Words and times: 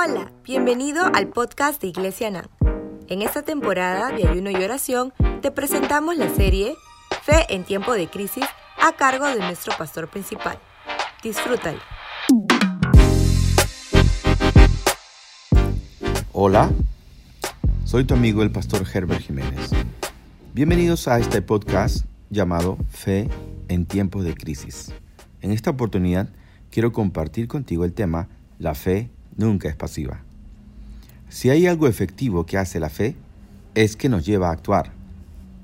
Hola, 0.00 0.30
bienvenido 0.44 1.06
al 1.12 1.26
podcast 1.26 1.82
de 1.82 1.88
Iglesia 1.88 2.30
NAM. 2.30 2.46
En 3.08 3.20
esta 3.20 3.42
temporada 3.42 4.12
de 4.12 4.28
ayuno 4.28 4.48
y 4.48 4.54
oración 4.54 5.12
te 5.42 5.50
presentamos 5.50 6.16
la 6.16 6.28
serie 6.28 6.76
Fe 7.24 7.52
en 7.52 7.64
tiempo 7.64 7.94
de 7.94 8.06
crisis 8.06 8.44
a 8.80 8.92
cargo 8.92 9.26
de 9.26 9.40
nuestro 9.40 9.76
pastor 9.76 10.08
principal. 10.08 10.56
Disfrútalo. 11.24 11.80
Hola, 16.32 16.70
soy 17.84 18.04
tu 18.04 18.14
amigo 18.14 18.44
el 18.44 18.52
pastor 18.52 18.86
Herbert 18.94 19.22
Jiménez. 19.22 19.72
Bienvenidos 20.54 21.08
a 21.08 21.18
este 21.18 21.42
podcast 21.42 22.06
llamado 22.30 22.78
Fe 22.88 23.28
en 23.66 23.84
tiempos 23.84 24.22
de 24.22 24.34
crisis. 24.34 24.94
En 25.40 25.50
esta 25.50 25.70
oportunidad 25.70 26.28
quiero 26.70 26.92
compartir 26.92 27.48
contigo 27.48 27.84
el 27.84 27.94
tema 27.94 28.28
La 28.60 28.76
fe 28.76 29.10
nunca 29.38 29.68
es 29.70 29.76
pasiva. 29.76 30.20
Si 31.30 31.48
hay 31.48 31.66
algo 31.66 31.86
efectivo 31.86 32.44
que 32.44 32.58
hace 32.58 32.78
la 32.80 32.90
fe, 32.90 33.16
es 33.74 33.96
que 33.96 34.10
nos 34.10 34.26
lleva 34.26 34.48
a 34.48 34.52
actuar. 34.52 34.92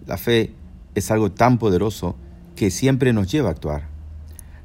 La 0.07 0.17
fe 0.17 0.55
es 0.95 1.11
algo 1.11 1.33
tan 1.33 1.59
poderoso 1.59 2.17
que 2.57 2.71
siempre 2.71 3.13
nos 3.13 3.31
lleva 3.31 3.49
a 3.49 3.53
actuar. 3.53 3.89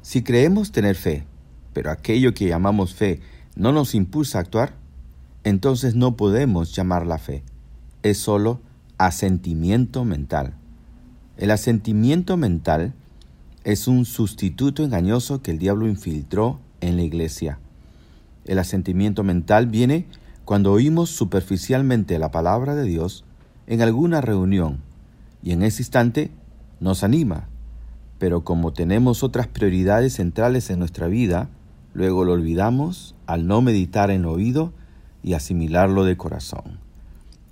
Si 0.00 0.22
creemos 0.22 0.72
tener 0.72 0.96
fe, 0.96 1.24
pero 1.72 1.90
aquello 1.90 2.32
que 2.32 2.48
llamamos 2.48 2.94
fe 2.94 3.20
no 3.56 3.72
nos 3.72 3.94
impulsa 3.94 4.38
a 4.38 4.42
actuar, 4.42 4.74
entonces 5.44 5.94
no 5.94 6.16
podemos 6.16 6.74
llamarla 6.74 7.18
fe. 7.18 7.42
Es 8.02 8.18
solo 8.18 8.60
asentimiento 8.98 10.04
mental. 10.04 10.54
El 11.36 11.50
asentimiento 11.50 12.36
mental 12.36 12.94
es 13.64 13.88
un 13.88 14.04
sustituto 14.04 14.84
engañoso 14.84 15.42
que 15.42 15.50
el 15.50 15.58
diablo 15.58 15.88
infiltró 15.88 16.60
en 16.80 16.96
la 16.96 17.02
iglesia. 17.02 17.58
El 18.44 18.58
asentimiento 18.58 19.22
mental 19.22 19.66
viene 19.66 20.06
cuando 20.44 20.72
oímos 20.72 21.10
superficialmente 21.10 22.18
la 22.18 22.30
palabra 22.30 22.74
de 22.74 22.84
Dios 22.84 23.24
en 23.66 23.82
alguna 23.82 24.20
reunión 24.20 24.80
y 25.42 25.52
en 25.52 25.62
ese 25.62 25.82
instante 25.82 26.30
nos 26.80 27.04
anima, 27.04 27.48
pero 28.18 28.42
como 28.42 28.72
tenemos 28.72 29.22
otras 29.22 29.46
prioridades 29.46 30.14
centrales 30.14 30.70
en 30.70 30.78
nuestra 30.78 31.06
vida, 31.06 31.48
luego 31.94 32.24
lo 32.24 32.32
olvidamos 32.32 33.14
al 33.26 33.46
no 33.46 33.62
meditar 33.62 34.10
en 34.10 34.24
oído 34.24 34.72
y 35.22 35.34
asimilarlo 35.34 36.04
de 36.04 36.16
corazón. 36.16 36.80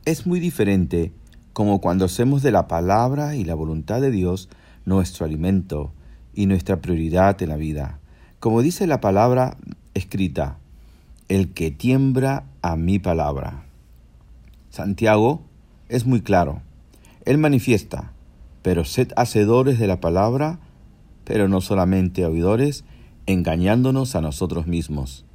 Es 0.04 0.26
muy 0.26 0.40
diferente 0.40 1.12
como 1.52 1.80
cuando 1.80 2.04
hacemos 2.04 2.42
de 2.42 2.52
la 2.52 2.68
palabra 2.68 3.36
y 3.36 3.44
la 3.44 3.54
voluntad 3.54 4.00
de 4.00 4.10
Dios 4.10 4.48
nuestro 4.84 5.26
alimento 5.26 5.92
y 6.34 6.46
nuestra 6.46 6.80
prioridad 6.80 7.40
en 7.42 7.48
la 7.50 7.56
vida. 7.56 7.98
Como 8.40 8.62
dice 8.62 8.86
la 8.86 9.00
palabra 9.00 9.56
escrita, 9.94 10.58
el 11.28 11.52
que 11.52 11.70
tiembra 11.70 12.44
a 12.62 12.76
mi 12.76 12.98
palabra. 12.98 13.66
Santiago 14.70 15.42
es 15.88 16.06
muy 16.06 16.22
claro. 16.22 16.62
Él 17.24 17.36
manifiesta, 17.38 18.12
pero 18.62 18.84
sed 18.84 19.12
hacedores 19.16 19.78
de 19.78 19.86
la 19.86 20.00
palabra, 20.00 20.58
pero 21.24 21.48
no 21.48 21.60
solamente 21.60 22.24
oidores, 22.24 22.84
engañándonos 23.26 24.14
a 24.14 24.22
nosotros 24.22 24.66
mismos. 24.66 25.26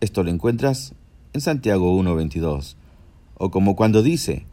Esto 0.00 0.22
lo 0.22 0.30
encuentras 0.30 0.94
en 1.34 1.42
Santiago 1.42 1.94
1.22. 2.00 2.76
O 3.34 3.50
como 3.50 3.76
cuando 3.76 4.02
dice, 4.02 4.46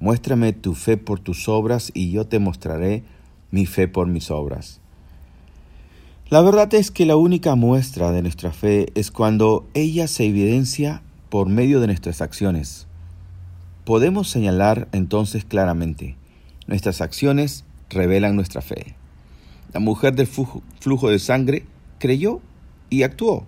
muéstrame 0.00 0.54
tu 0.54 0.74
fe 0.74 0.96
por 0.96 1.20
tus 1.20 1.48
obras 1.48 1.90
y 1.92 2.10
yo 2.10 2.26
te 2.26 2.38
mostraré 2.38 3.04
mi 3.50 3.66
fe 3.66 3.88
por 3.88 4.06
mis 4.06 4.30
obras. 4.30 4.80
La 6.34 6.42
verdad 6.42 6.74
es 6.74 6.90
que 6.90 7.06
la 7.06 7.14
única 7.14 7.54
muestra 7.54 8.10
de 8.10 8.20
nuestra 8.20 8.50
fe 8.50 8.88
es 8.96 9.12
cuando 9.12 9.68
ella 9.72 10.08
se 10.08 10.26
evidencia 10.26 11.00
por 11.28 11.48
medio 11.48 11.78
de 11.78 11.86
nuestras 11.86 12.20
acciones. 12.20 12.88
Podemos 13.84 14.30
señalar 14.30 14.88
entonces 14.90 15.44
claramente, 15.44 16.16
nuestras 16.66 17.00
acciones 17.00 17.64
revelan 17.88 18.34
nuestra 18.34 18.62
fe. 18.62 18.96
La 19.72 19.78
mujer 19.78 20.16
del 20.16 20.26
flujo 20.26 21.08
de 21.08 21.20
sangre 21.20 21.66
creyó 22.00 22.40
y 22.90 23.04
actuó. 23.04 23.46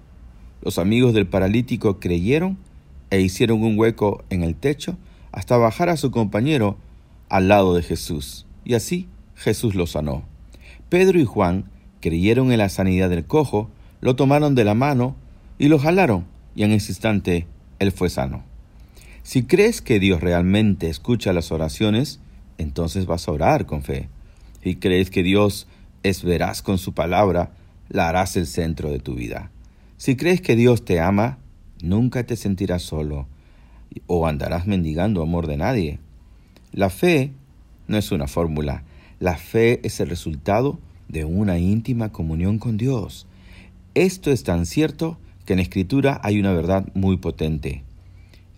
Los 0.62 0.78
amigos 0.78 1.12
del 1.12 1.26
paralítico 1.26 1.98
creyeron 1.98 2.56
e 3.10 3.20
hicieron 3.20 3.64
un 3.64 3.76
hueco 3.76 4.22
en 4.30 4.44
el 4.44 4.54
techo 4.54 4.96
hasta 5.32 5.56
bajar 5.56 5.88
a 5.88 5.96
su 5.96 6.12
compañero 6.12 6.76
al 7.30 7.48
lado 7.48 7.74
de 7.74 7.82
Jesús. 7.82 8.46
Y 8.64 8.74
así 8.74 9.08
Jesús 9.34 9.74
lo 9.74 9.88
sanó. 9.88 10.22
Pedro 10.88 11.18
y 11.18 11.24
Juan 11.24 11.68
creyeron 12.06 12.52
en 12.52 12.58
la 12.58 12.68
sanidad 12.68 13.10
del 13.10 13.24
cojo, 13.24 13.68
lo 14.00 14.14
tomaron 14.14 14.54
de 14.54 14.62
la 14.62 14.74
mano 14.74 15.16
y 15.58 15.66
lo 15.66 15.80
jalaron, 15.80 16.24
y 16.54 16.62
en 16.62 16.70
ese 16.70 16.92
instante 16.92 17.48
él 17.80 17.90
fue 17.90 18.10
sano. 18.10 18.44
Si 19.24 19.42
crees 19.42 19.82
que 19.82 19.98
Dios 19.98 20.20
realmente 20.20 20.88
escucha 20.88 21.32
las 21.32 21.50
oraciones, 21.50 22.20
entonces 22.58 23.06
vas 23.06 23.26
a 23.26 23.32
orar 23.32 23.66
con 23.66 23.82
fe. 23.82 24.08
Si 24.62 24.76
crees 24.76 25.10
que 25.10 25.24
Dios 25.24 25.66
es 26.04 26.22
veraz 26.22 26.62
con 26.62 26.78
su 26.78 26.94
palabra, 26.94 27.50
la 27.88 28.08
harás 28.08 28.36
el 28.36 28.46
centro 28.46 28.88
de 28.88 29.00
tu 29.00 29.16
vida. 29.16 29.50
Si 29.96 30.14
crees 30.14 30.40
que 30.40 30.54
Dios 30.54 30.84
te 30.84 31.00
ama, 31.00 31.38
nunca 31.82 32.24
te 32.24 32.36
sentirás 32.36 32.82
solo 32.82 33.26
o 34.06 34.28
andarás 34.28 34.68
mendigando 34.68 35.22
amor 35.22 35.48
de 35.48 35.56
nadie. 35.56 35.98
La 36.70 36.88
fe 36.88 37.32
no 37.88 37.98
es 37.98 38.12
una 38.12 38.28
fórmula, 38.28 38.84
la 39.18 39.36
fe 39.36 39.80
es 39.82 39.98
el 39.98 40.08
resultado 40.08 40.78
de 41.08 41.24
una 41.24 41.58
íntima 41.58 42.10
comunión 42.10 42.58
con 42.58 42.76
Dios. 42.76 43.26
Esto 43.94 44.30
es 44.30 44.42
tan 44.42 44.66
cierto 44.66 45.18
que 45.44 45.52
en 45.52 45.60
Escritura 45.60 46.20
hay 46.22 46.38
una 46.40 46.52
verdad 46.52 46.86
muy 46.94 47.16
potente. 47.16 47.84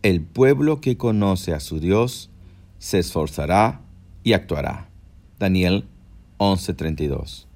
El 0.03 0.23
pueblo 0.23 0.81
que 0.81 0.97
conoce 0.97 1.55
a 1.55 1.61
su 1.61 1.81
Dios 1.81 2.31
se 2.79 2.99
esforzará 2.99 3.81
y 4.25 4.33
actuará. 4.33 4.89
Daniel 5.39 5.87
11:32. 6.39 7.47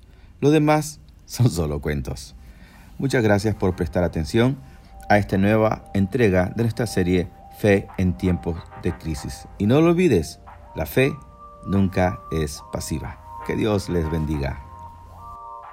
Lo 0.40 0.50
demás 0.50 1.00
son 1.26 1.50
solo 1.50 1.80
cuentos. 1.80 2.34
Muchas 2.98 3.22
gracias 3.22 3.54
por 3.54 3.74
prestar 3.74 4.04
atención 4.04 4.58
a 5.08 5.18
esta 5.18 5.38
nueva 5.38 5.90
entrega 5.94 6.52
de 6.54 6.62
nuestra 6.62 6.86
serie 6.86 7.28
Fe 7.58 7.86
en 7.98 8.16
tiempos 8.16 8.56
de 8.82 8.96
crisis. 8.96 9.46
Y 9.58 9.66
no 9.66 9.80
lo 9.80 9.90
olvides, 9.90 10.40
la 10.74 10.86
fe 10.86 11.14
nunca 11.66 12.20
es 12.32 12.62
pasiva. 12.72 13.18
Que 13.46 13.56
Dios 13.56 13.88
les 13.88 14.10
bendiga. 14.10 14.61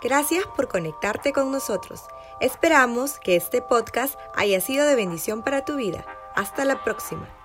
Gracias 0.01 0.45
por 0.55 0.67
conectarte 0.67 1.33
con 1.33 1.51
nosotros. 1.51 2.03
Esperamos 2.39 3.19
que 3.19 3.35
este 3.35 3.61
podcast 3.61 4.17
haya 4.33 4.61
sido 4.61 4.85
de 4.85 4.95
bendición 4.95 5.41
para 5.41 5.65
tu 5.65 5.75
vida. 5.75 6.05
Hasta 6.35 6.63
la 6.63 6.83
próxima. 6.83 7.38